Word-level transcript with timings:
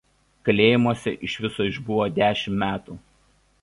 Kalėjimuose 0.47 1.13
iš 1.29 1.37
viso 1.45 1.69
išbuvo 1.73 2.11
dešimt 2.19 2.63
metų. 2.67 3.03